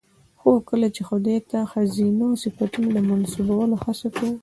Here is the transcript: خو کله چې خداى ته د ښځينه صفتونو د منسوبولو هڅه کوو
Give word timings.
خو 0.39 0.51
کله 0.69 0.87
چې 0.95 1.01
خداى 1.09 1.37
ته 1.49 1.59
د 1.63 1.67
ښځينه 1.71 2.27
صفتونو 2.43 2.87
د 2.95 2.97
منسوبولو 3.09 3.75
هڅه 3.83 4.07
کوو 4.15 4.33